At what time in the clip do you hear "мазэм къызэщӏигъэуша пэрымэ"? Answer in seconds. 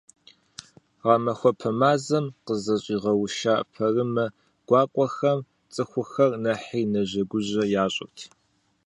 1.79-4.25